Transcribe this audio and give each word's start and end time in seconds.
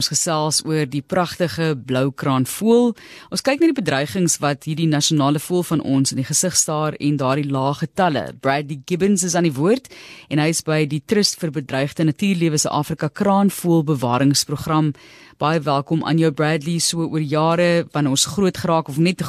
Ons 0.00 0.08
gesels 0.08 0.62
oor 0.64 0.86
die 0.88 1.02
pragtige 1.04 1.74
bloukraan 1.76 2.46
voël. 2.48 2.94
Ons 3.28 3.42
kyk 3.44 3.60
na 3.60 3.68
die 3.68 3.76
bedreigings 3.76 4.38
wat 4.40 4.64
hierdie 4.64 4.88
nasionale 4.88 5.42
voël 5.44 5.66
van 5.68 5.82
ons 5.84 6.14
in 6.14 6.22
die 6.22 6.24
gesig 6.24 6.56
staar 6.56 6.96
en 6.96 7.18
daardie 7.20 7.50
lae 7.52 7.74
getalle. 7.82 8.22
Bradley 8.40 8.80
Gibbons 8.88 9.26
is 9.28 9.36
aan 9.36 9.44
die 9.44 9.52
woord 9.52 9.92
en 10.32 10.40
hy 10.40 10.48
is 10.54 10.64
by 10.64 10.86
die 10.88 11.02
Trust 11.04 11.36
vir 11.42 11.52
Bedreigde 11.52 12.08
Natuurlewe 12.08 12.62
se 12.62 12.72
Afrika 12.72 13.12
Kraanvoël 13.12 13.84
Bewaringsprogram. 13.92 14.94
Baie 15.36 15.60
welkom 15.68 16.00
aan 16.08 16.16
jou 16.22 16.32
Bradley 16.32 16.80
so 16.80 17.04
oor 17.04 17.20
jare 17.20 17.84
wanneer 17.92 18.16
ons 18.16 18.28
groot 18.32 18.64
geraak 18.64 18.88
of 18.88 18.96
net 18.96 19.20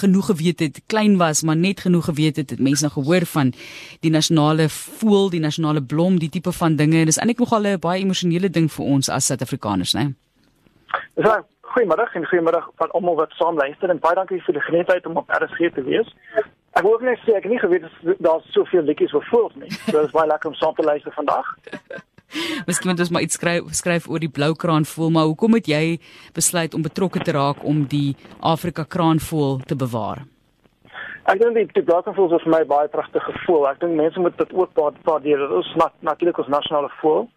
genoeg 0.00 0.26
geweet 0.26 0.60
het, 0.60 0.80
klein 0.86 1.16
was, 1.16 1.42
maar 1.42 1.56
net 1.56 1.80
genoeg 1.80 2.04
geweet 2.04 2.36
het, 2.36 2.50
het 2.50 2.60
mense 2.60 2.84
nou 2.84 2.92
gehoor 2.92 3.26
van 3.26 3.52
die 4.00 4.10
nasionale 4.10 4.68
voël, 4.68 5.30
die 5.30 5.40
nasionale 5.40 5.82
blom, 5.82 6.18
die 6.18 6.28
tipe 6.28 6.52
van 6.52 6.76
dinge. 6.76 7.04
Dis 7.04 7.18
eintlik 7.18 7.38
nogal 7.38 7.66
'n 7.66 7.78
baie 7.78 8.02
emosionele 8.02 8.50
ding 8.50 8.72
vir 8.72 8.84
ons 8.84 9.08
as 9.08 9.26
Suid-Afrikaners, 9.26 9.94
né? 9.94 10.14
Ja, 11.14 11.44
goeiemiddag 11.60 12.14
en 12.14 12.26
goeiemiddag 12.26 12.70
van 12.76 12.90
almal 12.90 13.14
wat 13.14 13.30
saam 13.30 13.56
luister 13.56 13.90
en 13.90 13.98
baie 13.98 14.14
dankie 14.14 14.42
vir 14.42 14.54
die 14.54 14.62
geleentheid 14.62 15.06
om 15.06 15.16
op 15.16 15.30
RSG 15.30 15.72
te 15.74 15.82
wees. 15.82 16.14
Ek 16.78 16.82
wil 16.82 16.98
net 17.02 17.18
sê 17.18 17.34
ek 17.34 17.42
het 17.42 17.52
nie 17.52 17.58
geweet 17.58 17.86
daar's 18.18 18.46
soveel 18.54 18.82
liedjies 18.82 19.10
vir 19.10 19.26
voëls 19.30 19.54
nie. 19.54 19.70
So 19.70 19.96
dit 19.98 20.06
is 20.06 20.14
baie 20.14 20.28
lekker 20.30 20.50
om 20.50 20.54
saam 20.54 20.74
te 20.74 20.82
luister 20.82 21.12
vandag. 21.12 21.46
Miskien 22.66 22.90
moet 22.90 23.00
ons 23.02 23.10
maar 23.10 23.24
iets 23.26 23.38
skryf 23.38 23.72
skryf 23.76 24.08
oor 24.08 24.22
die 24.22 24.30
blou 24.30 24.52
kraanvoël, 24.54 25.10
maar 25.14 25.30
hoekom 25.30 25.56
het 25.58 25.70
jy 25.70 25.98
besluit 26.36 26.74
om 26.74 26.84
betrokke 26.86 27.22
te 27.24 27.34
raak 27.36 27.64
om 27.66 27.84
die 27.90 28.16
Afrika 28.40 28.84
kraanvoël 28.84 29.60
te 29.66 29.76
bewaar? 29.78 30.24
Ek 31.30 31.40
dink 31.42 31.58
die, 31.58 31.66
die 31.74 31.84
blou 31.86 32.00
kraanvoël 32.02 32.38
is 32.38 32.46
vir 32.46 32.54
my 32.54 32.62
baie 32.70 32.92
pragtige 32.92 33.32
gevoel. 33.32 33.68
Ek 33.70 33.82
dink 33.82 33.98
mense 33.98 34.22
moet 34.22 34.38
dit 34.38 34.54
ook 34.54 34.78
waardeer. 35.08 35.42
Dit 35.42 35.58
is 35.64 35.74
nat, 35.80 35.94
natuurlik 36.06 36.38
ons 36.42 36.54
nasionale 36.54 36.90
voël 37.02 37.28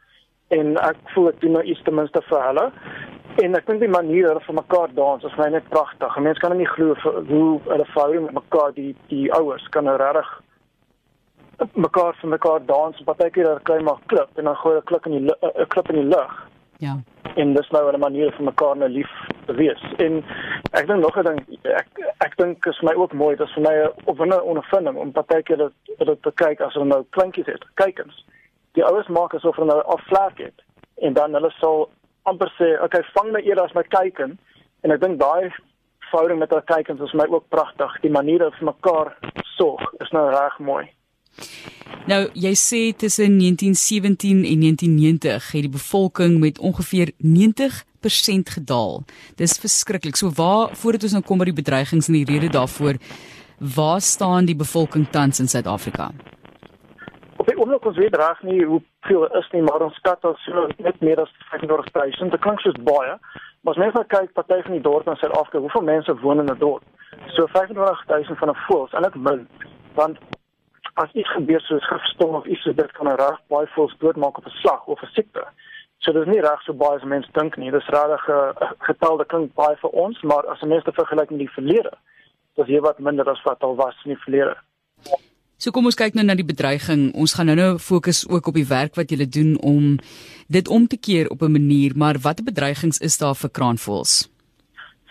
en 0.54 0.78
ek 0.86 1.00
voel 1.16 1.32
ek 1.32 1.42
doen 1.42 1.56
nou 1.58 1.64
iets 1.66 1.82
ten 1.86 1.96
minste 1.98 2.22
vir 2.30 2.42
hulle. 2.48 2.66
En 3.42 3.58
ek 3.58 3.66
dink 3.66 3.82
die 3.82 3.90
manier 3.90 4.30
hulle 4.30 4.46
vir 4.46 4.58
mekaar 4.60 4.92
dans 4.94 5.23
is 5.26 5.38
net 5.42 5.70
pragtig. 5.73 6.18
Mense 6.22 6.42
kan 6.44 6.54
nie 6.58 6.70
glo 6.70 6.94
hoe 7.02 7.48
hulle 7.70 8.22
met 8.28 8.36
mekaar 8.38 8.76
die 8.78 8.92
die 9.10 9.26
ouers 9.34 9.66
kan 9.73 9.89
nou 9.89 9.98
regtig 9.98 10.30
mekaar 11.73 12.16
van 12.20 12.30
mekaar 12.30 12.66
dans 12.66 12.98
en 12.98 13.06
partykeer 13.06 13.44
daar 13.44 13.62
kry 13.62 13.82
maar 13.82 14.00
klip 14.06 14.30
en 14.38 14.44
dan 14.44 14.56
gooi 14.56 14.78
'n 14.78 14.84
klip 14.84 15.06
in 15.06 15.12
die 15.12 15.36
'n 15.42 15.68
klip 15.68 15.90
in 15.90 15.95
die 15.95 16.16
lug. 16.16 16.48
Ja. 16.78 16.98
En 17.36 17.54
dis 17.54 17.70
nou 17.70 17.92
'n 17.92 18.00
manier 18.00 18.32
vir 18.32 18.44
mekaar 18.44 18.78
nou 18.78 18.90
lief 18.90 19.12
te 19.45 19.54
wees. 19.54 19.82
En 19.98 20.23
ek 20.72 20.88
dink 20.88 21.00
nog 21.00 21.18
'n 21.18 21.23
ding 21.23 21.40
ek 21.64 21.88
ek 22.18 22.38
dink 22.38 22.66
is 22.66 22.82
my 22.82 22.94
ook 22.94 23.14
mooi, 23.14 23.36
dit 23.36 23.48
is 23.48 23.54
vir 23.54 23.64
my 23.64 23.76
'n 23.84 23.92
opwindende 24.06 24.44
ondervinding 24.44 24.98
om 24.98 25.12
partykeer 25.12 25.58
dit 25.58 25.73
dit 25.98 26.22
te 26.22 26.32
kyk 26.32 26.62
as 26.62 26.73
hulle 26.73 26.86
nou 26.86 27.06
kleintjies 27.10 27.45
het. 27.45 27.66
Kykens. 27.73 28.26
Die 28.72 28.86
ouers 28.86 29.08
maak 29.08 29.34
asof 29.34 29.56
hulle 29.56 29.67
nou 29.67 29.84
afvlak 29.84 30.38
het 30.38 30.64
en 30.95 31.14
dan 31.14 31.34
hulle 31.34 31.52
sal 31.52 31.90
amper 32.23 32.52
sê, 32.60 32.73
"Oké, 32.73 32.84
okay, 32.84 33.04
vang 33.14 33.32
my 33.32 33.40
eerder 33.40 33.64
as 33.64 33.73
my 33.73 33.84
kyken." 33.84 34.40
En 34.82 34.92
ek 34.92 35.02
dink 35.02 35.20
daai 35.20 35.54
verhouding 36.00 36.40
met 36.40 36.50
hulle 36.50 36.64
kykens 36.70 37.02
is 37.02 37.14
my 37.14 37.26
ook 37.30 37.48
pragtig. 37.50 38.00
Die 38.02 38.12
maniere 38.12 38.52
vir 38.52 38.66
mekaar 38.66 39.16
sorg 39.58 39.94
is 40.04 40.12
nou 40.12 40.30
reg 40.30 40.60
mooi. 40.60 40.90
Nou, 42.06 42.28
jy 42.36 42.52
sê 42.59 42.81
tussen 42.98 43.38
1917 43.39 44.44
en 44.44 44.59
1990 44.59 45.52
het 45.52 45.62
die 45.62 45.72
bevolking 45.72 46.39
met 46.39 46.59
ongeveer 46.59 47.12
90% 47.17 48.52
gedaal. 48.58 49.03
Dis 49.36 49.58
verskriklik. 49.58 50.16
So 50.16 50.31
waar 50.36 50.76
voordat 50.76 51.04
ons 51.04 51.16
nou 51.16 51.23
kom 51.23 51.39
by 51.39 51.48
die 51.52 51.61
bedreigings 51.61 52.09
en 52.11 52.17
die 52.20 52.28
rede 52.28 52.50
daarvoor, 52.52 53.00
waar 53.76 54.02
staan 54.02 54.45
die 54.45 54.56
bevolking 54.56 55.08
tans 55.16 55.39
in 55.39 55.48
Suid-Afrika? 55.48 56.11
Op 57.38 57.48
die 57.48 57.56
oomblik 57.58 57.86
ons 57.86 57.98
weet 57.98 58.16
reg 58.16 58.44
nie 58.44 58.66
hoe 58.66 58.81
veel 59.08 59.26
is 59.39 59.48
nie, 59.56 59.64
maar 59.64 59.81
ons 59.88 59.95
skat 59.95 60.22
dat 60.22 60.38
so 60.44 60.67
net 60.84 61.00
meer 61.00 61.20
as 61.23 61.31
35000. 61.56 62.31
Dit 62.31 62.44
klink 62.44 62.59
soos 62.59 62.84
baie. 62.84 63.16
Maar 63.64 63.73
as 63.73 63.80
mens 63.80 63.95
nou 63.95 64.04
kyk 64.11 64.34
party 64.36 64.59
van 64.67 64.76
die 64.76 64.84
dorpe 64.84 65.11
in 65.11 65.20
Suid-Afrika, 65.22 65.64
hoeveel 65.64 65.88
mense 65.88 66.20
woon 66.20 66.44
in 66.44 66.52
'n 66.52 66.59
dorp? 66.59 66.84
So 67.36 67.48
25000 67.48 68.38
van 68.38 68.50
'n 68.50 68.61
voels, 68.67 68.92
eintlik 68.92 69.16
min. 69.16 69.48
Want 69.95 70.17
as 70.93 71.14
iets 71.14 71.31
gebeur 71.33 71.61
soos 71.61 71.87
gifstom 71.89 72.36
of 72.36 72.45
iets 72.45 72.64
dit 72.64 72.92
kan 72.98 73.08
reg 73.08 73.39
baie 73.54 73.67
voels 73.76 73.95
doodmaak 73.99 74.37
op 74.37 74.45
'n 74.45 74.59
slag 74.61 74.86
of 74.86 75.02
'n 75.02 75.14
siekte. 75.14 75.43
So 75.99 76.11
dit 76.11 76.27
is 76.27 76.33
nie 76.33 76.42
reg 76.42 76.61
so 76.61 76.73
baie 76.73 76.98
as 76.98 77.04
mense 77.04 77.30
dink 77.33 77.58
nie. 77.58 77.71
Dis 77.71 77.87
regtig 77.87 78.30
'n 78.30 78.76
getal 78.80 79.17
wat 79.17 79.27
klink 79.27 79.53
baie 79.53 79.76
vir 79.76 79.89
ons, 79.89 80.21
maar 80.21 80.45
as 80.48 80.61
'n 80.61 80.67
mens 80.67 80.83
dit 80.83 80.95
vergelyk 80.95 81.30
met 81.30 81.39
die 81.39 81.55
verlede, 81.58 81.93
dis 82.55 82.67
hier 82.67 82.82
wat 82.82 82.99
minder 82.99 83.30
as 83.30 83.43
wat 83.43 83.64
al 83.64 83.76
was 83.76 83.95
in 84.05 84.11
die 84.11 84.23
verlede. 84.23 84.55
So 85.58 85.71
kom 85.71 85.86
ons 85.86 85.95
kyk 85.95 86.14
nou 86.14 86.26
na 86.26 86.36
die 86.36 86.43
bedreiging. 86.43 87.14
Ons 87.15 87.33
gaan 87.33 87.45
nou-nou 87.45 87.77
fokus 87.80 88.27
ook 88.27 88.48
op 88.48 88.53
die 88.53 88.67
werk 88.67 88.95
wat 88.95 89.09
julle 89.09 89.27
doen 89.27 89.58
om 89.61 89.99
dit 90.48 90.67
om 90.67 90.87
te 90.87 90.98
keer 90.98 91.30
op 91.30 91.42
'n 91.42 91.52
manier, 91.52 91.92
maar 91.95 92.20
watter 92.20 92.43
bedreigings 92.43 92.99
is 92.99 93.17
daar 93.17 93.36
vir 93.36 93.49
kraanvoëls? 93.49 94.33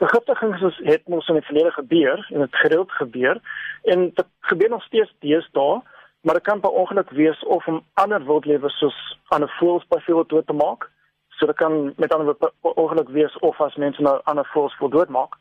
Vergiftigings 0.02 0.60
is 0.60 0.78
het 0.82 1.08
mos 1.08 1.28
in 1.28 1.36
die 1.38 1.44
verlede 1.46 1.70
gebeur 1.70 2.26
en 2.34 2.40
dit 2.42 2.56
gereeld 2.56 2.92
gebeur 2.92 3.38
en 3.82 4.00
dit 4.14 4.26
gebeur 4.40 4.68
nog 4.68 4.82
steeds 4.82 5.14
deesdae, 5.18 5.76
maar 6.20 6.34
dit 6.34 6.42
kan 6.42 6.60
per 6.60 6.70
ongeluk 6.70 7.10
wees 7.10 7.44
of 7.44 7.66
om 7.66 7.84
ander 7.94 8.24
wildlewe 8.24 8.70
soos 8.70 8.98
ander 9.28 9.54
voëls 9.60 9.86
byvoorbeeld 9.88 10.28
dood 10.28 10.46
te 10.46 10.58
maak. 10.58 10.88
So 11.28 11.46
dit 11.46 11.56
kan 11.56 11.92
met 11.96 12.14
ander 12.14 12.26
woorde 12.26 12.50
ongeluk 12.82 13.08
wees 13.08 13.38
of 13.38 13.60
as 13.60 13.76
mense 13.76 14.02
nou 14.02 14.16
ander 14.24 14.48
voëls 14.54 14.78
wil 14.78 14.88
doodmaak. 14.88 15.38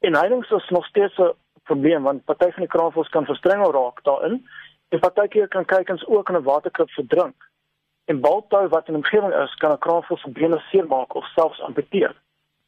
En 0.00 0.18
heining 0.18 0.42
is 0.50 0.68
nog 0.68 0.86
steeds 0.86 1.18
'n 1.18 1.30
probleem 1.62 2.02
want 2.02 2.24
party 2.24 2.50
van 2.50 2.66
die 2.66 2.74
kraanvoëls 2.74 3.08
kan 3.08 3.24
verstrengel 3.24 3.72
raak 3.72 4.02
daarin 4.02 4.46
en 4.88 4.98
partykeer 4.98 5.48
kan 5.48 5.64
kykens 5.64 6.06
ook 6.06 6.28
in 6.28 6.36
'n 6.36 6.42
waterkrib 6.42 6.90
verdrink. 6.90 7.36
En 8.04 8.20
baltou 8.20 8.68
wat 8.68 8.88
in 8.88 8.94
'n 8.94 8.96
omgewing 8.96 9.34
is, 9.34 9.54
kan 9.54 9.70
'n 9.70 9.78
kraanvoël 9.78 10.18
se 10.18 10.30
bene 10.30 10.58
seermaak 10.58 11.14
of 11.14 11.26
selfs 11.26 11.60
amputeer. 11.60 12.22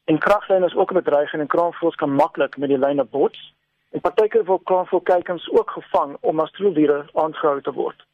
En 0.06 0.18
kraglyne 0.18 0.66
is 0.66 0.74
ook 0.74 0.90
'n 0.90 1.02
bedreiging 1.02 1.42
en 1.42 1.48
kraanvoëls 1.48 1.94
kan 1.94 2.14
maklik 2.14 2.56
met 2.56 2.68
die 2.68 2.78
lyne 2.78 3.04
bots. 3.04 3.54
En 3.90 4.00
partykeer 4.00 4.44
word 4.44 4.62
kraanvoëlkykens 4.64 5.50
ook 5.50 5.70
gevang 5.70 6.16
om 6.20 6.40
as 6.40 6.50
troeldiere 6.50 7.08
aangehou 7.12 7.60
te 7.62 7.72
word. 7.72 8.06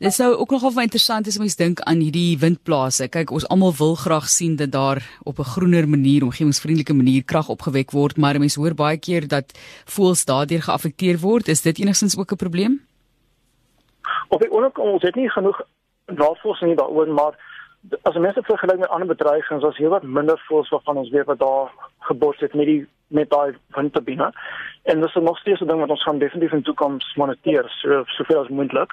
Dit 0.00 0.12
sou 0.12 0.34
ook 0.34 0.50
nogal 0.50 0.80
interessant 0.80 1.26
is 1.26 1.36
om 1.36 1.42
eens 1.42 1.56
dink 1.56 1.80
aan 1.80 1.98
hierdie 2.00 2.38
windplase. 2.38 3.08
Kyk, 3.08 3.30
ons 3.30 3.48
almal 3.48 3.74
wil 3.78 3.94
graag 3.94 4.28
sien 4.32 4.54
dat 4.56 4.70
daar 4.72 5.02
op 5.22 5.38
'n 5.38 5.50
groener 5.54 5.88
manier, 5.88 6.22
omgewingsvriendelike 6.22 6.94
manier 6.94 7.24
krag 7.24 7.48
opgewek 7.48 7.90
word, 7.90 8.16
maar 8.16 8.38
mense 8.38 8.60
hoor 8.60 8.74
baie 8.74 8.98
keer 8.98 9.28
dat 9.28 9.58
voëls 9.84 10.24
daardeur 10.24 10.62
geaffekteer 10.62 11.18
word. 11.18 11.48
Is 11.48 11.62
dit 11.62 11.78
enigstens 11.78 12.18
ook 12.18 12.32
'n 12.32 12.36
probleem? 12.36 12.80
Op 14.28 14.40
die 14.40 14.50
oomblik 14.50 14.78
ons 14.78 15.02
het 15.02 15.14
nie 15.14 15.30
genoeg 15.30 15.60
navorsing 16.06 16.76
daaroor, 16.76 17.08
maar 17.08 17.49
as 18.02 18.14
mense 18.14 18.42
vergelyk 18.42 18.78
met 18.78 18.88
ander 18.88 19.08
bedreigings, 19.08 19.64
as 19.64 19.78
jy 19.80 19.88
wat 19.88 20.02
minder 20.02 20.40
voels 20.48 20.68
waarvan 20.68 21.00
ons 21.02 21.10
weet 21.10 21.28
wat 21.30 21.38
daar 21.38 21.70
gebors 22.08 22.40
het 22.44 22.54
met 22.54 22.66
die 22.66 22.82
met 23.10 23.30
daai 23.30 23.56
windturbine. 23.74 24.30
En 24.82 25.00
dis 25.00 25.14
nog 25.14 25.38
steeds 25.38 25.60
'n 25.60 25.66
ding 25.66 25.80
wat 25.80 25.90
ons 25.90 26.02
gaan 26.02 26.18
definitief 26.18 26.52
in 26.52 26.62
toekoms 26.62 27.14
moniteer 27.16 27.64
so 27.68 28.02
soveel 28.06 28.40
as 28.42 28.48
moontlik. 28.48 28.92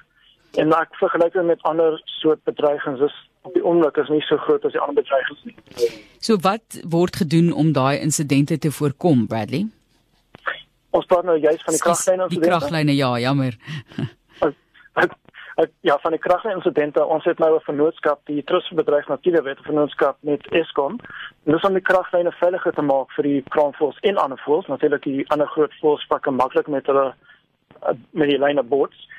En 0.55 0.73
ek 0.73 0.95
vergelyk 0.95 1.33
dit 1.33 1.45
met 1.45 1.61
ander 1.61 2.01
soort 2.05 2.43
bedreigings 2.43 2.99
is 2.99 3.15
op 3.41 3.53
die 3.53 3.63
oomblik 3.63 3.97
is 3.97 4.09
nie 4.09 4.21
so 4.21 4.37
groot 4.37 4.65
as 4.65 4.71
die 4.71 4.81
ander 4.81 5.03
bedreigings 5.03 5.43
nie. 5.43 5.55
So 6.19 6.37
wat 6.37 6.79
word 6.83 7.15
gedoen 7.15 7.51
om 7.53 7.71
daai 7.71 7.99
insidente 7.99 8.57
te 8.57 8.71
voorkom, 8.71 9.27
Bradley? 9.27 9.67
Ons 10.89 11.05
praat 11.05 11.23
nou 11.23 11.37
juist 11.37 11.63
van 11.63 11.73
die 11.73 11.81
kraglyne. 11.81 12.27
Die 12.27 12.39
kraglyne, 12.39 12.95
ja, 12.95 13.19
jammer. 13.19 13.57
Ja, 15.79 15.97
van 15.99 16.11
die 16.11 16.19
kraginsidente, 16.19 17.05
ons 17.05 17.23
het 17.23 17.37
nou 17.37 17.55
'n 17.55 17.59
vennootskap, 17.59 18.19
die 18.23 18.43
Trustbedryf 18.43 19.07
Natuurwet 19.07 19.59
vennootskap 19.59 20.17
met 20.19 20.47
Eskom. 20.47 20.99
Dis 21.43 21.63
om 21.63 21.73
die 21.73 21.81
kraglyne 21.81 22.31
veiliger 22.31 22.73
te 22.73 22.81
maak 22.81 23.11
vir 23.11 23.23
die 23.23 23.43
kraanvoëls 23.49 23.99
en 23.99 24.17
ander 24.17 24.39
voëls, 24.39 24.67
natuurlik 24.67 25.03
die 25.03 25.29
ander 25.29 25.47
groot 25.47 25.73
voëls 25.81 26.05
pakke 26.07 26.31
maklik 26.31 26.67
met 26.67 26.85
hulle 26.85 27.13
met 28.11 28.29
die 28.29 28.39
lyne 28.39 28.63
bots. 28.63 29.09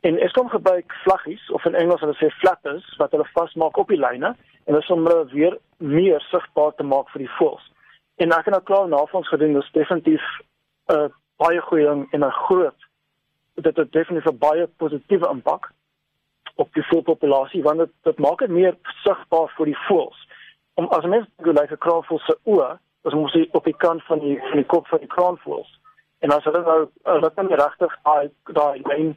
En 0.00 0.18
Eskom 0.18 0.48
gebruik 0.48 0.92
vlaggies 1.02 1.50
of 1.50 1.64
in 1.64 1.74
Engels 1.74 2.00
hulle 2.00 2.14
sê 2.14 2.30
flappers 2.30 2.96
wat 2.96 3.10
hulle 3.10 3.30
vasmaak 3.32 3.76
op 3.76 3.88
die 3.88 4.06
lyne 4.06 4.36
en 4.64 4.74
dis 4.74 4.90
om 4.90 5.06
hulle 5.06 5.26
weer 5.26 5.58
meer 5.76 6.20
sigbaar 6.20 6.74
te 6.74 6.82
maak 6.82 7.08
vir 7.08 7.18
die 7.18 7.34
voëls. 7.38 7.72
En 8.16 8.30
ek 8.30 8.44
het 8.44 8.54
nou 8.54 8.62
klaar 8.62 8.88
navorsing 8.88 9.26
gedoen, 9.26 9.52
dis 9.52 9.72
definitief 9.72 10.22
'n 10.88 10.94
uh, 10.94 11.08
baie 11.36 11.60
goeie 11.60 11.86
ding 11.86 12.12
en 12.12 12.24
'n 12.24 12.30
groot 12.30 12.86
dit 13.54 13.76
het 13.76 13.92
definitief 13.92 14.32
'n 14.32 14.38
baie 14.38 14.66
positiewe 14.66 15.28
impak 15.28 15.72
op 16.62 16.74
die 16.74 16.84
voëlpopulasie 16.90 17.62
want 17.62 17.78
dit 17.84 17.92
dit 18.08 18.18
maak 18.18 18.42
dit 18.44 18.50
meer 18.50 18.76
sigbaar 19.04 19.52
vir 19.56 19.70
die 19.70 19.80
voëls. 19.86 20.20
Om 20.74 20.90
as 20.96 21.06
mens 21.14 21.26
kyk 21.42 21.54
like 21.58 21.74
'n 21.74 21.84
kraanvoël 21.86 22.20
se 22.26 22.36
oë, 22.44 22.70
as 23.06 23.14
ons 23.14 23.32
sien 23.32 23.48
op 23.52 23.64
die 23.64 23.76
kant 23.84 24.02
van 24.10 24.18
die 24.18 24.36
van 24.50 24.56
die 24.60 24.70
kop 24.74 24.86
van 24.86 25.02
die 25.04 25.14
kraanvoëls. 25.16 25.70
En 26.18 26.30
as 26.34 26.44
hulle 26.44 26.62
nou 26.66 26.80
hulle 27.14 27.30
kan 27.34 27.50
regtig 27.62 27.98
daai 28.02 28.30
daai 28.58 28.82
lyn 28.90 29.16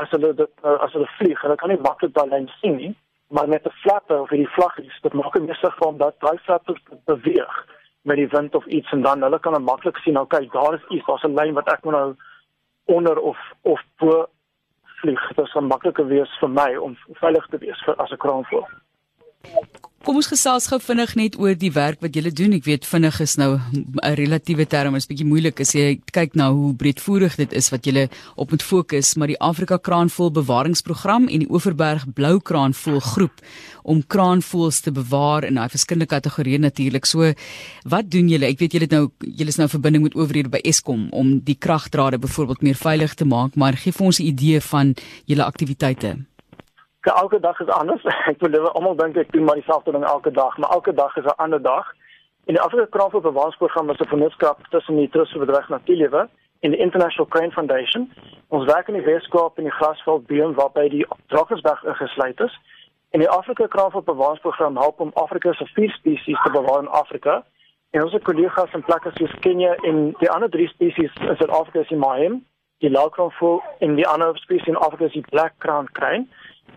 as 0.00 0.10
hulle 0.10 0.32
dit 0.34 0.52
as 0.64 0.92
hulle 0.92 1.08
vlieg, 1.18 1.40
hulle 1.42 1.56
kan 1.56 1.68
nie 1.68 1.80
maklik 1.86 2.14
daai 2.14 2.28
lyn 2.28 2.50
sien 2.60 2.76
nie, 2.76 2.94
maar 3.28 3.48
met 3.48 3.66
'n 3.66 3.78
flapper 3.82 4.20
of 4.20 4.28
die 4.28 4.48
vlaggies, 4.56 5.00
dit 5.02 5.12
maak 5.12 5.32
dit 5.32 5.46
meer 5.46 5.60
sigbaar 5.60 5.88
omdat 5.88 6.20
daai 6.20 6.38
flappers 6.38 6.82
beweeg 7.04 7.56
met 8.02 8.16
die 8.16 8.28
wind 8.28 8.54
of 8.54 8.66
iets 8.66 8.92
en 8.92 9.02
dan 9.02 9.22
hulle 9.22 9.38
kan 9.38 9.52
dan 9.52 9.62
maklik 9.62 9.96
sien, 9.96 10.18
okay, 10.18 10.48
daar 10.52 10.74
is 10.74 10.86
iets, 10.88 11.06
daar's 11.06 11.22
'n 11.22 11.34
lyn 11.34 11.54
wat 11.54 11.68
ek 11.68 11.84
moet 11.84 11.92
nou 11.92 12.16
onder 12.84 13.18
of 13.18 13.38
of 13.62 13.80
bo 13.96 14.26
vlieg. 15.04 15.26
Dit 15.36 15.52
sal 15.52 15.68
makliker 15.68 16.08
wees 16.08 16.38
vir 16.40 16.52
my 16.58 16.70
om 16.86 16.96
veilig 17.20 17.46
te 17.52 17.60
wees 17.64 17.84
vir 17.86 18.02
as 18.02 18.12
'n 18.12 18.22
kraanvoël. 18.24 18.66
Kom 20.04 20.18
ons 20.20 20.26
gesels 20.28 20.66
gou 20.68 20.76
vinnig 20.84 21.14
net 21.16 21.36
oor 21.40 21.54
die 21.56 21.70
werk 21.72 22.02
wat 22.04 22.12
julle 22.12 22.28
doen. 22.28 22.52
Ek 22.52 22.66
weet 22.68 22.84
vinnig 22.84 23.22
is 23.24 23.38
nou 23.40 23.56
'n 23.56 24.16
relatiewe 24.20 24.66
term, 24.68 24.96
is 24.96 25.06
bietjie 25.08 25.24
moeilik 25.24 25.60
as 25.60 25.72
jy 25.72 25.98
kyk 26.12 26.34
na 26.36 26.50
hoe 26.52 26.74
breedvoerig 26.74 27.36
dit 27.36 27.52
is 27.54 27.70
wat 27.70 27.86
julle 27.86 28.10
op 28.36 28.50
moet 28.50 28.62
fokus, 28.62 29.14
maar 29.16 29.28
die 29.28 29.40
Afrika 29.40 29.78
Kraanvoël 29.78 30.30
Bewaringsprogram 30.30 31.28
en 31.28 31.38
die 31.38 31.50
Oeverberg 31.50 32.04
Blou 32.12 32.38
Kraanvoël 32.38 33.00
groep 33.00 33.40
om 33.82 34.02
kraanvoëls 34.06 34.82
te 34.82 34.92
bewaar 34.92 35.44
in 35.44 35.54
daai 35.54 35.70
verskillende 35.70 36.06
kategorieë 36.06 36.58
natuurlik. 36.58 37.06
So, 37.06 37.32
wat 37.84 38.10
doen 38.10 38.28
julle? 38.28 38.44
Ek 38.44 38.58
weet 38.58 38.72
julle 38.72 38.84
het 38.84 38.92
nou 38.92 39.10
julle 39.20 39.48
is 39.48 39.56
nou 39.56 39.68
verbinding 39.68 40.02
met 40.02 40.14
owerhede 40.14 40.50
by 40.50 40.60
Eskom 40.64 41.08
om 41.12 41.40
die 41.40 41.56
kragdrade 41.56 42.18
byvoorbeeld 42.18 42.62
meer 42.62 42.76
veilig 42.76 43.14
te 43.14 43.24
maak, 43.24 43.56
maar 43.56 43.72
gee 43.72 43.92
vir 43.92 44.06
ons 44.06 44.20
'n 44.20 44.26
idee 44.26 44.60
van 44.60 44.94
julle 45.24 45.44
aktiwiteite 45.44 46.16
elke 47.12 47.40
dag 47.40 47.60
is 47.60 47.68
anders. 47.68 48.04
Ek 48.32 48.40
wil 48.40 48.68
almal 48.72 48.96
dink 48.96 49.16
ek 49.16 49.32
doen 49.32 49.44
maar 49.44 49.54
dieselfde 49.60 49.92
ding 49.92 50.04
elke 50.04 50.30
dag, 50.30 50.56
maar 50.58 50.70
elke 50.70 50.94
dag 50.94 51.16
is 51.16 51.24
'n 51.24 51.36
ander 51.36 51.62
dag. 51.62 51.92
In 52.44 52.54
die 52.54 52.62
Afrika 52.62 52.86
Kraanvoël 52.90 53.22
Bewaringsprogram 53.22 53.90
is 53.90 53.98
'n 53.98 54.08
vennootskap 54.08 54.58
tussen 54.70 54.96
die 54.96 55.08
Trust 55.08 55.32
vir 55.32 55.46
Bedreig 55.46 55.68
Natuurlewe 55.68 56.28
en 56.60 56.70
die 56.70 56.80
International 56.80 57.26
Crane 57.26 57.50
Foundation. 57.50 58.12
Ons 58.48 58.64
werk 58.72 58.88
in 58.88 58.94
die 58.94 59.04
Weskaap 59.04 59.58
in 59.58 59.64
die 59.64 59.72
Grasveld 59.72 60.26
Beem 60.26 60.54
waarby 60.54 60.88
die 60.88 61.06
Drakensberg 61.26 61.84
ingesluit 61.84 62.40
is. 62.40 62.60
En 63.10 63.20
die 63.20 63.28
Afrika 63.28 63.66
Kraanvoël 63.66 64.04
Bewaringsprogram 64.04 64.76
help 64.76 65.00
om 65.00 65.10
Afrika 65.14 65.52
se 65.52 65.66
vier 65.66 65.90
spesies 65.90 66.42
te 66.42 66.50
bewaar 66.50 66.80
in 66.80 66.88
Afrika. 66.88 67.44
En 67.90 68.02
ons 68.02 68.16
kollegas 68.22 68.72
in 68.72 68.82
plekke 68.82 69.10
soos 69.14 69.34
Kenia 69.40 69.74
en 69.74 70.14
die 70.18 70.30
ander 70.30 70.50
drie 70.50 70.68
spesies 70.68 71.12
in 71.20 71.36
Suid-Afrika 71.36 71.80
is 71.80 71.88
die 71.88 71.96
Mahem, 71.96 72.40
die 72.78 72.90
Laagkraanvoël 72.90 73.62
en 73.78 73.94
die 73.94 74.06
ander 74.08 74.36
spesies 74.38 74.66
in 74.66 74.76
Afrika 74.76 75.04
is 75.04 75.12
die 75.12 75.26
Black 75.30 75.54
Crown 75.58 75.86
Crane. 75.92 76.26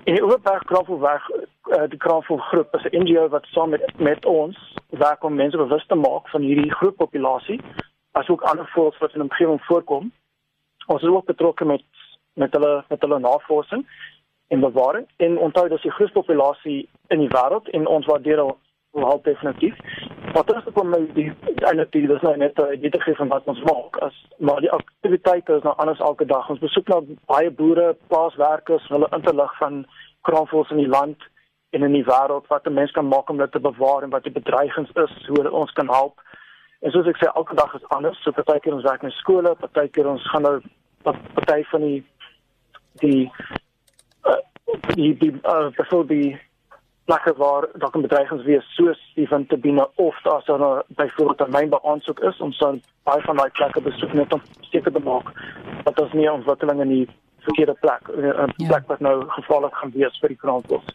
En 0.08 0.14
die 0.14 0.24
Oorberg 0.26 0.64
Kraanvoelweg 0.64 1.30
uh, 1.30 1.84
die 1.92 1.98
Kraanvoel 2.00 2.38
groep 2.38 2.76
is 2.76 2.84
'n 2.90 2.98
NGO 3.04 3.28
wat 3.28 3.46
saam 3.46 3.70
met 3.70 4.00
met 4.00 4.26
ons 4.26 4.58
werk 4.90 5.24
om 5.24 5.36
mense 5.36 5.58
bewus 5.58 5.86
te 5.88 5.96
maak 5.96 6.30
van 6.30 6.42
hierdie 6.42 6.72
groep 6.72 6.96
populasie 6.96 7.60
asook 8.12 8.42
ander 8.42 8.68
voëls 8.76 8.98
wat 8.98 9.14
in 9.14 9.20
'n 9.20 9.28
omgewing 9.28 9.62
voorkom. 9.62 10.12
Ons 10.86 11.02
is 11.02 11.10
ook 11.10 11.26
betrokke 11.26 11.66
met 11.66 11.84
met 12.34 12.54
hulle 12.54 12.84
met 12.88 13.02
hulle 13.02 13.20
navorsing 13.20 13.84
en 14.48 14.60
bewaring 14.60 15.08
en 15.18 15.38
onthou 15.38 15.68
dat 15.68 15.82
die 15.82 15.92
grootste 15.92 16.20
populasie 16.20 16.90
in 17.08 17.20
die 17.20 17.34
wêreld 17.36 17.70
en 17.70 17.88
ons 17.88 18.06
waardeer 18.06 18.56
halt 18.92 19.24
definitief. 19.24 19.76
Wat 20.34 20.56
is 20.56 20.66
ook 20.74 20.84
met 20.84 21.14
die 21.16 21.32
eintlik 21.56 21.92
die 21.92 22.08
dis 22.08 22.22
nou 22.22 22.38
net 22.38 22.60
'n 22.60 22.74
idee 22.74 22.92
gegee 23.02 23.16
van 23.16 23.28
wat 23.28 23.46
ons 23.46 23.62
maak 23.62 23.98
as 23.98 24.16
maar 24.38 24.60
die 24.62 24.72
aktiwiteite 24.72 25.56
is 25.56 25.64
nou 25.64 25.76
anders 25.78 26.00
elke 26.00 26.26
dag. 26.26 26.50
Ons 26.50 26.60
besoek 26.60 26.88
nou 26.88 27.18
baie 27.26 27.52
boere, 27.52 27.96
plaaswerkers, 28.08 28.88
hulle 28.88 29.08
interlig 29.12 29.58
van 29.58 29.86
kraanvoëls 30.22 30.72
in 30.72 30.78
die 30.78 30.94
land 30.98 31.18
en 31.70 31.84
in 31.84 31.94
die 31.94 32.06
wêreld 32.06 32.48
wat 32.48 32.68
'n 32.68 32.74
mens 32.74 32.92
kan 32.92 33.08
maak 33.08 33.30
om 33.30 33.38
dit 33.38 33.52
te 33.52 33.60
bewaar 33.60 34.04
en 34.04 34.10
wat 34.10 34.24
die 34.24 34.38
bedreigings 34.40 34.92
is, 34.94 35.26
hoe 35.28 35.38
hulle 35.38 35.52
ons 35.52 35.72
kan 35.72 35.88
help. 35.88 36.22
En 36.80 36.92
soos 36.92 37.08
ek 37.08 37.18
sê, 37.18 37.28
elke 37.34 37.56
dag 37.56 37.74
is 37.74 37.88
anders. 37.88 38.22
So 38.22 38.32
partykeer 38.32 38.74
ons 38.74 38.84
werk 38.84 39.04
in 39.04 39.12
skole, 39.12 39.56
partykeer 39.56 40.08
ons 40.08 40.30
gaan 40.30 40.42
nou 40.42 40.62
party 41.04 41.64
van 41.72 41.82
die 41.82 42.04
die 43.02 43.32
uh, 44.26 44.42
die 44.96 45.18
die 45.18 45.34
uh, 45.44 46.08
die 46.08 46.40
plekke 47.08 47.34
waar 47.38 47.68
daar 47.82 47.92
kan 47.92 48.04
bedreigings 48.04 48.44
wees 48.44 48.66
soos 48.76 49.00
die 49.16 49.28
Tabina 49.48 49.88
of 49.96 50.16
daar 50.24 50.42
sou 50.46 50.58
nou 50.60 50.82
byvoorbeeld 50.88 51.48
'n 51.48 51.56
mynbeaansoek 51.58 52.20
is 52.20 52.40
om 52.40 52.52
so 52.52 52.80
baie 53.04 53.22
van 53.22 53.36
daai 53.36 53.50
plekke 53.50 53.82
besoek 53.82 54.14
net 54.14 54.34
om 54.34 54.42
seker 54.72 54.92
te 54.92 55.00
maak 55.00 55.28
dat 55.84 56.00
ons 56.00 56.14
nie 56.14 56.32
ontwikkeling 56.32 56.82
in 56.82 56.90
die 56.90 57.08
verkeerde 57.40 57.76
plek 57.80 58.04
'n 58.10 58.54
ja. 58.58 58.68
plek 58.68 58.88
wat 58.88 59.00
nou 59.00 59.16
gevaarlik 59.28 59.76
gaan 59.76 59.92
wees 59.92 60.20
vir 60.20 60.30
die 60.30 60.42
kraanvoëls. 60.44 60.88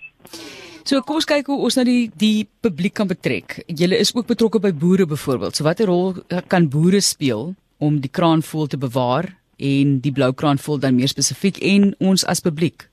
So 0.84 1.00
kom 1.00 1.16
ons 1.16 1.24
kyk 1.24 1.46
hoe 1.46 1.62
ons 1.62 1.76
nou 1.78 1.84
die 1.84 2.10
die 2.18 2.48
publiek 2.60 2.94
kan 2.94 3.06
betrek. 3.06 3.62
Julle 3.66 3.96
is 3.96 4.14
ook 4.14 4.26
betrokke 4.26 4.60
by 4.60 4.72
boere 4.72 5.06
byvoorbeeld. 5.06 5.56
So 5.56 5.64
watter 5.64 5.86
rol 5.86 6.14
kan 6.48 6.68
boere 6.68 7.00
speel 7.00 7.54
om 7.78 8.00
die 8.00 8.10
kraanvoël 8.10 8.66
te 8.66 8.78
bewaar 8.78 9.30
en 9.56 10.00
die 10.00 10.12
blou 10.12 10.32
kraanvoël 10.32 10.80
dan 10.82 10.94
meer 10.94 11.08
spesifiek 11.08 11.58
en 11.58 11.94
ons 11.98 12.26
as 12.26 12.40
publiek? 12.40 12.88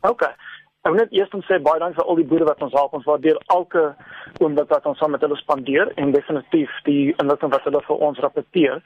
OK. 0.00 0.28
Ek 0.86 0.92
wil 0.94 1.02
net 1.02 1.16
eers 1.18 1.32
sê 1.48 1.56
baie 1.58 1.80
dankie 1.82 1.98
vir 1.98 2.06
al 2.06 2.18
die 2.20 2.28
boere 2.30 2.46
wat 2.46 2.60
ons 2.62 2.76
help. 2.78 2.92
Ons 2.94 3.08
waardeer 3.08 3.38
elke 3.50 3.98
oomblik 4.38 4.70
wat 4.70 4.86
ons 4.86 4.94
saam 5.02 5.10
met 5.10 5.18
hulle 5.26 5.34
spandeer 5.40 5.90
en 5.98 6.14
definitief 6.14 6.70
die 6.86 7.10
inligting 7.18 7.50
wat 7.50 7.66
hulle 7.66 7.82
vir 7.88 7.98
ons 8.06 8.22
rapporteer. 8.22 8.78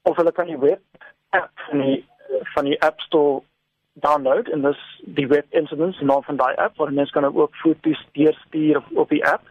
of 0.09 0.15
hulle 0.17 0.33
kan 0.33 0.49
die 0.49 0.63
web 0.65 0.81
app 1.37 1.53
van 1.69 1.79
die 1.85 2.01
van 2.55 2.65
die 2.65 2.81
App 2.81 3.01
Store 3.05 3.45
download 4.01 4.49
en 4.49 4.63
dis 4.63 4.81
die 5.19 5.27
web 5.27 5.47
incidents 5.49 6.01
naam 6.01 6.23
van 6.23 6.37
daai 6.37 6.55
app 6.55 6.77
waar 6.77 6.93
mense 6.93 7.13
kan 7.13 7.25
ook 7.25 7.55
foto's 7.57 8.07
deurstuur 8.13 8.83
op 8.95 9.09
die 9.09 9.25
app. 9.27 9.43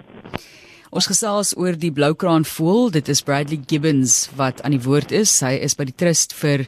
Ons 0.91 1.07
gesels 1.07 1.53
oor 1.55 1.77
die 1.79 1.93
bloukraan 1.95 2.43
voël. 2.43 2.89
Dit 2.91 3.07
is 3.07 3.21
Bradley 3.23 3.61
Gibbons 3.63 4.25
wat 4.35 4.59
aan 4.61 4.73
die 4.75 4.83
woord 4.83 5.13
is. 5.15 5.31
Hy 5.39 5.53
is 5.63 5.77
by 5.79 5.85
die 5.87 5.95
Trust 5.95 6.35
vir 6.35 6.65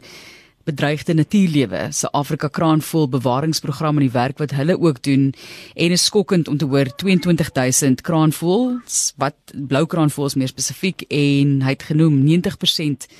bedreigde 0.64 1.12
natuurlewe 1.12 1.90
se 1.92 2.08
Afrika 2.16 2.48
kraanvoël 2.48 3.10
bewaringsprogram 3.12 4.00
en 4.00 4.06
die 4.06 4.14
werk 4.14 4.40
wat 4.40 4.56
hulle 4.56 4.78
ook 4.80 5.02
doen 5.04 5.34
en 5.76 5.92
is 5.92 6.06
skokkend 6.08 6.48
om 6.48 6.56
te 6.56 6.70
hoor 6.72 6.88
22000 7.04 8.00
kraanvoëls 8.08 9.02
wat 9.20 9.36
bloukraanvoëls 9.52 10.38
meer 10.40 10.54
spesifiek 10.54 11.04
en 11.12 11.58
hy 11.68 11.76
het 11.76 11.84
genoem 11.92 12.22
90% 12.24 13.12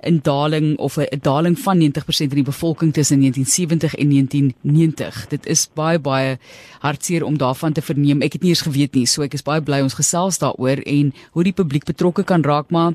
'n 0.00 0.20
daling 0.22 0.78
of 0.78 0.96
'n 0.96 1.18
daling 1.22 1.58
van 1.58 1.78
90% 1.78 2.30
in 2.30 2.42
die 2.42 2.50
bevolking 2.52 2.92
tussen 2.92 3.18
1970 3.18 3.94
en 3.94 4.08
1990. 4.08 5.26
Dit 5.26 5.46
is 5.46 5.70
baie 5.74 5.98
baie 5.98 6.38
hartseer 6.80 7.24
om 7.24 7.38
daarvan 7.38 7.72
te 7.72 7.82
verneem. 7.82 8.22
Ek 8.22 8.32
het 8.32 8.42
nie 8.42 8.50
eens 8.50 8.62
geweet 8.62 8.94
nie, 8.94 9.06
so 9.06 9.22
ek 9.22 9.34
is 9.34 9.42
baie 9.42 9.60
bly 9.60 9.80
ons 9.80 9.94
gesels 9.94 10.38
daaroor 10.38 10.82
en 10.86 11.12
hoe 11.32 11.44
die 11.44 11.52
publiek 11.52 11.84
betrokke 11.84 12.24
kan 12.24 12.42
raak, 12.42 12.70
maar 12.70 12.92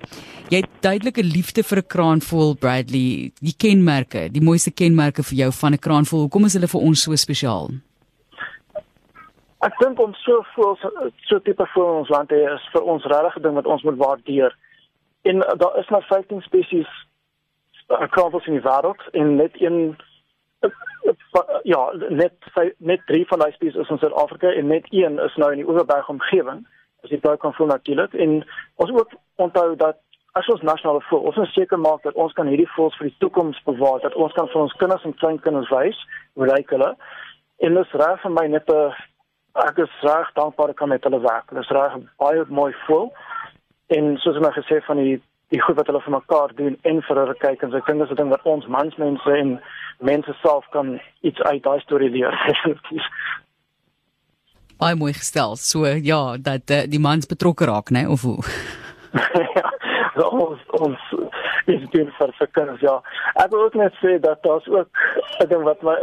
jy 0.49 0.57
het 0.57 0.69
duidelike 0.79 1.23
liefde 1.23 1.63
vir 1.63 1.77
'n 1.77 1.87
kraanvoël, 1.87 2.55
Bradley. 2.55 3.31
Die 3.41 3.55
kenmerke, 3.57 4.31
die 4.31 4.41
mooiste 4.41 4.71
kenmerke 4.71 5.23
vir 5.23 5.37
jou 5.37 5.51
van 5.51 5.73
'n 5.73 5.79
kraanvoël. 5.79 6.21
Hoekom 6.21 6.45
is 6.45 6.53
hulle 6.53 6.67
vir 6.67 6.81
ons 6.81 7.01
so 7.01 7.15
spesiaal? 7.15 7.71
Ek 9.63 9.77
dink 9.79 9.99
om 9.99 10.13
so 10.13 10.43
voel 10.55 10.77
so 11.29 11.39
tipe 11.39 11.67
in 11.75 11.81
ons 11.81 12.09
land 12.09 12.29
hê 12.29 12.53
is 12.53 12.69
vir 12.73 12.81
ons 12.81 13.05
regtig 13.05 13.37
'n 13.37 13.41
ding 13.41 13.55
wat 13.55 13.65
ons 13.65 13.83
moet 13.83 13.97
waardeer. 13.97 14.51
En 15.23 15.35
uh, 15.35 15.53
daar 15.57 15.77
is 15.79 15.89
maar 15.89 16.05
15 16.09 16.41
spesies 16.41 16.89
uh, 17.87 18.07
kraanvoëls 18.15 18.47
in 18.51 18.59
die 18.59 18.65
wêreld 18.67 19.03
en 19.11 19.35
net 19.35 19.61
een 19.61 19.95
ja, 21.63 21.91
net 22.09 22.33
net 22.77 23.01
3 23.05 23.25
van 23.27 23.39
daai 23.39 23.51
spesies 23.51 23.81
is 23.81 23.89
in 23.89 23.97
Suid-Afrika 23.97 24.51
en 24.51 24.67
net 24.67 24.85
een 24.89 25.19
is 25.19 25.35
nou 25.35 25.51
in 25.51 25.61
die 25.61 25.67
Oeverberg 25.67 26.09
omgewing. 26.09 26.63
As 27.03 27.11
jy 27.11 27.19
daar 27.19 27.37
kan 27.37 27.53
voel 27.53 27.67
natuurlik 27.67 28.13
en 28.13 28.43
ons 28.75 28.91
ook 28.91 29.15
onthou 29.35 29.75
dat 29.75 29.99
as 30.33 30.47
ons 30.49 30.61
nasionale 30.61 31.01
voel, 31.09 31.27
ons 31.29 31.35
moet 31.35 31.51
seker 31.53 31.79
maak 31.79 32.03
dat 32.03 32.15
ons 32.17 32.33
kan 32.33 32.47
hierdie 32.49 32.69
voëls 32.75 32.95
vir 32.97 33.11
die 33.11 33.19
toekoms 33.21 33.59
bewaar, 33.67 33.99
dat 34.01 34.15
ons 34.15 34.33
kan 34.33 34.47
vir 34.49 34.61
ons 34.63 34.77
kinders 34.81 35.03
en 35.05 35.13
kleinkinders 35.21 35.69
wys 35.69 35.99
hoe 36.33 36.47
lyk 36.49 36.71
hulle. 36.73 36.93
En 37.61 37.77
dis 37.77 37.97
reg 38.01 38.21
vir 38.23 38.33
my 38.33 38.47
net 38.47 38.69
'n 38.71 38.93
ek 39.67 39.77
is 39.77 39.99
reg 40.01 40.31
dankbaar 40.33 40.69
ek 40.69 40.75
kan 40.75 40.89
met 40.89 41.03
hulle 41.03 41.21
werk. 41.21 41.53
Dis 41.53 41.69
reg 41.69 41.97
baie 42.17 42.45
mooi 42.49 42.73
voel. 42.87 43.11
En 43.97 44.17
soos 44.23 44.39
nou 44.41 44.51
gesê 44.55 44.81
van 44.87 45.01
die 45.01 45.19
die 45.53 45.61
goed 45.61 45.77
wat 45.77 45.89
hulle 45.89 46.01
vir 46.01 46.15
mekaar 46.15 46.53
doen 46.57 46.77
en 46.89 47.01
vir 47.05 47.19
hulle 47.21 47.35
kyk 47.37 47.61
en 47.61 47.71
so 47.71 47.77
ek 47.77 47.89
dink 47.89 48.01
dis 48.01 48.11
'n 48.11 48.19
ding 48.21 48.31
wat 48.33 48.45
ons 48.53 48.69
mansmense 48.75 49.33
en 49.41 49.59
mense 49.99 50.33
self 50.41 50.65
kan 50.75 50.99
iets 51.21 51.41
uit 51.41 51.63
daai 51.63 51.79
storie 51.81 52.09
leer. 52.09 52.33
Baie 54.81 54.95
mooi 54.95 55.13
gestel. 55.13 55.55
So 55.55 55.85
ja, 55.85 56.37
dat 56.37 56.71
uh, 56.71 56.81
die 56.89 56.99
mans 56.99 57.29
betrokke 57.29 57.65
raak, 57.65 57.89
né, 57.89 58.07
of 58.09 58.21
hoe? 58.21 58.41
ja, 59.59 59.69
so 60.15 60.27
ons 60.27 60.59
ons 60.81 60.99
is 61.65 61.85
doen 61.93 62.09
vir 62.17 62.33
vir 62.39 62.49
kinders, 62.57 62.81
ja. 62.81 62.97
Ek 63.35 63.51
wil 63.53 63.67
ook 63.67 63.77
net 63.79 63.95
sê 64.01 64.17
dat 64.19 64.43
daar's 64.43 64.67
ook 64.67 64.89
'n 65.39 65.49
ding 65.49 65.63
wat 65.63 65.83
my 65.83 65.95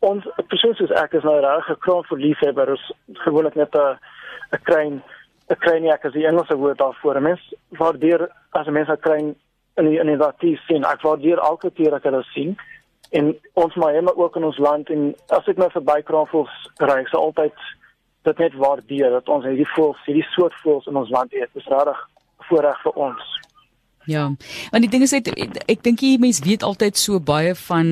ons 0.00 0.24
presies 0.46 0.76
soos 0.78 0.90
ek 0.90 1.14
is 1.18 1.24
nou 1.24 1.40
reg 1.40 1.64
gekraam 1.66 2.04
vir 2.10 2.18
liefhebber 2.18 2.72
is 2.76 2.84
gewoonlik 3.24 3.56
net 3.56 3.74
'n 3.74 3.98
'n 4.52 4.62
klein 4.68 5.02
'n 5.48 5.58
kleiniak 5.64 6.04
as 6.04 6.12
die 6.12 6.26
Engelse 6.26 6.56
woord 6.56 6.78
daarvoor. 6.78 7.16
'n 7.16 7.22
Mens 7.22 7.54
waardeer 7.68 8.28
as 8.50 8.66
'n 8.66 8.72
mens 8.72 8.88
'n 8.88 9.00
klein 9.00 9.34
in 9.76 9.84
die 9.88 9.98
in 9.98 10.06
die 10.06 10.16
datie 10.16 10.60
sien. 10.66 10.84
Ek 10.84 11.02
waardeer 11.02 11.38
elke 11.38 11.70
keer 11.70 11.94
as 11.94 12.02
ek 12.02 12.10
hulle 12.10 12.22
sien 12.34 12.56
en 13.10 13.36
ons 13.54 13.74
helemaal 13.74 14.16
ook 14.16 14.36
in 14.36 14.44
ons 14.44 14.58
land 14.58 14.90
en 14.90 15.14
as 15.28 15.48
ek 15.48 15.56
nou 15.56 15.70
verby 15.70 16.02
kraanvoëls 16.02 16.54
ry, 16.76 17.00
ek 17.00 17.08
sal 17.08 17.22
altyd 17.30 17.54
dit 18.28 18.38
net 18.38 18.54
waardeer 18.54 19.10
dat 19.10 19.28
ons 19.28 19.44
hierdie 19.44 19.68
voëls, 19.76 20.04
hierdie 20.04 20.26
soort 20.34 20.54
voëls 20.62 20.86
in 20.90 20.96
ons 20.96 21.10
land 21.10 21.32
het. 21.32 21.48
Dit 21.54 21.62
is 21.62 21.70
regtig 21.72 22.00
voorreg 22.50 22.82
vir 22.82 22.92
ons. 23.08 23.34
Ja. 24.08 24.24
Want 24.72 24.84
die 24.84 24.90
ding 24.90 25.04
is 25.04 25.12
net 25.12 25.28
ek 25.68 25.82
dink 25.84 26.00
jy 26.00 26.16
mense 26.20 26.44
weet 26.44 26.64
altyd 26.64 26.96
so 26.96 27.20
baie 27.20 27.52
van 27.68 27.90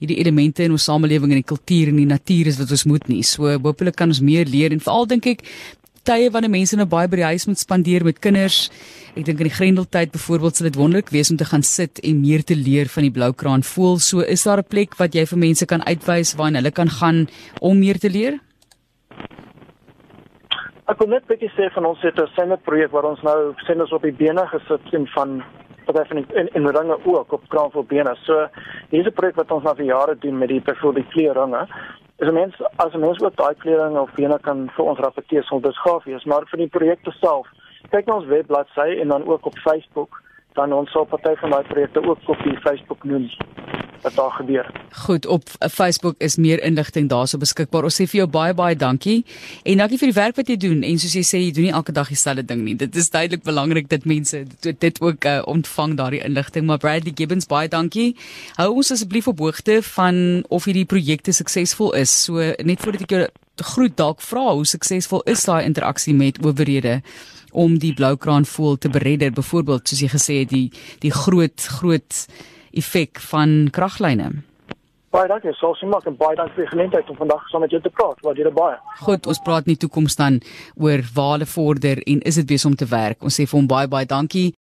hierdie 0.00 0.18
elemente 0.20 0.66
in 0.66 0.74
ons 0.76 0.84
samelewing 0.84 1.32
en 1.32 1.40
die 1.40 1.52
kultuur 1.54 1.92
en 1.92 2.00
die 2.02 2.10
natuur 2.10 2.50
is 2.52 2.60
wat 2.60 2.74
ons 2.76 2.84
moet 2.88 3.08
nie. 3.08 3.22
So 3.24 3.48
hopelik 3.48 3.96
kan 3.96 4.12
ons 4.12 4.20
meer 4.24 4.48
leer 4.48 4.76
en 4.76 4.84
veral 4.84 5.08
dink 5.08 5.30
ek 5.32 5.44
tye 6.04 6.30
wanneer 6.30 6.52
mense 6.52 6.76
nou 6.76 6.86
baie 6.86 7.08
by 7.08 7.16
die 7.16 7.30
huis 7.32 7.46
moet 7.48 7.60
spandeer 7.60 8.04
met 8.04 8.20
kinders. 8.24 8.68
Ek 9.16 9.24
dink 9.24 9.40
in 9.40 9.48
die 9.48 9.54
Grendeltyd 9.56 10.12
byvoorbeeld 10.14 10.56
sal 10.56 10.68
dit 10.68 10.78
wonderlik 10.78 11.12
wees 11.14 11.30
om 11.32 11.38
te 11.40 11.48
gaan 11.48 11.64
sit 11.64 12.00
en 12.04 12.20
meer 12.20 12.44
te 12.44 12.56
leer 12.56 12.90
van 12.92 13.06
die 13.06 13.14
bloukraan 13.14 13.64
voel. 13.64 13.98
So 13.98 14.20
is 14.20 14.44
daar 14.44 14.60
'n 14.62 14.68
plek 14.68 14.96
wat 14.98 15.14
jy 15.14 15.26
vir 15.26 15.38
mense 15.38 15.66
kan 15.66 15.82
uitwys 15.82 16.34
waar 16.36 16.52
hulle 16.52 16.70
kan 16.70 16.88
gaan 16.88 17.28
om 17.60 17.78
meer 17.78 17.98
te 17.98 18.10
leer? 18.10 18.38
Ek 20.84 20.98
wil 20.98 21.08
net 21.08 21.24
bietjie 21.26 21.48
sê 21.56 21.72
van 21.72 21.86
ons 21.86 22.00
het 22.02 22.18
'n 22.18 22.28
sender 22.36 22.58
projek 22.58 22.92
waar 22.92 23.04
ons 23.04 23.22
nou 23.22 23.54
senders 23.66 23.92
op 23.92 24.02
die 24.02 24.12
bene 24.12 24.46
gesit 24.46 24.80
sien 24.90 25.06
van 25.14 25.42
wat 25.86 25.96
definitief 25.96 26.36
in 26.36 26.48
in 26.52 26.68
ringe 26.68 26.98
ook 27.04 27.32
op 27.32 27.48
kraanvol 27.48 27.84
bene. 27.84 28.14
So 28.22 28.46
hierdie 28.90 29.12
projek 29.12 29.36
wat 29.40 29.50
ons 29.50 29.64
nou 29.64 29.74
vir 29.76 29.84
jare 29.84 30.16
doen 30.18 30.38
met 30.38 30.48
die 30.48 30.60
byvoorbeeld 30.60 31.04
die 31.04 31.12
kleurringe. 31.12 31.66
Is 32.18 32.28
'n 32.28 32.34
mens 32.34 32.54
as 32.76 32.92
'n 32.94 33.00
mens 33.00 33.20
ook 33.20 33.36
daai 33.36 33.54
kleurringe 33.54 34.00
of 34.00 34.14
bene 34.14 34.38
kan 34.38 34.70
vir 34.76 34.84
ons 34.84 34.98
rapporteer 34.98 35.44
sal 35.44 35.60
dit 35.60 35.76
gaaf 35.76 36.04
wees, 36.04 36.24
maar 36.24 36.46
vir 36.46 36.58
die 36.58 36.68
projekte 36.78 37.10
self, 37.10 37.46
kyk 37.90 38.06
na 38.06 38.14
ons 38.14 38.26
webbladsy 38.26 38.98
en 39.00 39.08
dan 39.08 39.26
ook 39.26 39.46
op 39.46 39.58
Facebook, 39.58 40.22
dan 40.52 40.72
ons 40.72 40.90
sal 40.90 41.04
party 41.04 41.34
van 41.36 41.50
daai 41.50 41.64
projekte 41.64 42.02
ook 42.08 42.18
op 42.26 42.42
die 42.42 42.60
Facebook 42.60 43.04
noem 43.04 43.28
wat 44.02 44.14
daar 44.14 44.30
gebeur. 44.30 44.70
Goed, 45.04 45.26
op 45.26 45.48
Facebook 45.70 46.14
is 46.18 46.36
meer 46.36 46.62
inligting 46.62 47.08
daarso 47.08 47.38
beskikbaar. 47.38 47.84
Ons 47.84 48.00
sê 48.00 48.06
vir 48.06 48.22
jou 48.22 48.28
baie 48.30 48.54
baie 48.54 48.76
dankie 48.76 49.24
en 49.62 49.82
dankie 49.82 49.98
vir 49.98 50.10
die 50.12 50.16
werk 50.18 50.36
wat 50.36 50.48
jy 50.48 50.56
doen 50.56 50.82
en 50.82 50.98
soos 50.98 51.14
jy 51.16 51.24
sê 51.26 51.40
jy 51.42 51.52
doen 51.56 51.68
nie 51.68 51.74
elke 51.74 51.92
dag 51.92 52.08
dieselfde 52.08 52.44
ding 52.46 52.64
nie. 52.64 52.76
Dit 52.80 52.96
is 52.96 53.10
duidelik 53.10 53.44
belangrik 53.44 53.88
dat 53.88 54.04
mense 54.04 54.44
dit, 54.60 55.00
ook 55.00 55.24
uh, 55.24 55.40
ontvang 55.50 55.96
daardie 55.96 56.22
inligting. 56.24 56.66
Maar 56.66 56.78
Bradley 56.78 57.12
Gibbons 57.16 57.46
baie 57.46 57.68
dankie. 57.68 58.14
Hou 58.56 58.70
ons 58.74 58.92
asseblief 58.92 59.28
op 59.28 59.38
hoogte 59.38 59.80
van 59.94 60.44
of 60.48 60.64
hierdie 60.64 60.88
projekte 60.88 61.32
suksesvol 61.32 61.94
is. 62.00 62.12
So 62.24 62.52
net 62.64 62.82
voordat 62.82 63.06
ek 63.06 63.16
jou 63.16 63.24
groet 63.74 63.96
dalk 63.96 64.22
vra 64.22 64.50
hoe 64.52 64.66
suksesvol 64.66 65.22
is 65.30 65.44
daai 65.46 65.64
interaksie 65.64 66.14
met 66.14 66.40
owerhede 66.42 67.00
om 67.54 67.78
die 67.78 67.94
bloukraan 67.94 68.44
voel 68.44 68.76
te 68.78 68.90
beredder 68.90 69.30
byvoorbeeld 69.32 69.88
soos 69.88 70.02
jy 70.02 70.10
gesê 70.10 70.40
het 70.42 70.50
die 70.50 70.66
die 71.04 71.12
groot 71.14 71.68
groot 71.78 72.24
effek 72.80 73.20
van 73.30 73.68
kraglyne. 73.72 74.30
Baie 75.14 75.28
dankie, 75.30 75.52
so 75.54 75.76
sien 75.78 75.92
maak 75.92 76.08
en 76.10 76.16
baie 76.18 76.34
dankie 76.34 76.56
vir 76.56 76.64
die 76.64 76.72
geleentheid 76.72 77.10
om 77.12 77.18
vandag 77.20 77.44
saam 77.50 77.62
met 77.62 77.70
jou 77.70 77.78
te 77.82 77.92
praat. 77.94 78.18
Wat 78.26 78.38
jy 78.38 78.50
baie. 78.50 78.80
Goed, 79.04 79.28
ons 79.30 79.42
praat 79.46 79.68
nie 79.70 79.78
toekoms 79.78 80.18
dan 80.18 80.40
oor 80.74 81.04
waar 81.14 81.36
hulle 81.36 81.46
vorder 81.46 82.02
en 82.02 82.24
is 82.26 82.40
dit 82.40 82.48
besig 82.50 82.72
om 82.72 82.74
te 82.78 82.88
werk. 82.90 83.22
Ons 83.22 83.38
sê 83.38 83.46
vir 83.46 83.60
hom 83.60 83.70
baie 83.70 83.90
baie 83.90 84.10
dankie. 84.10 84.54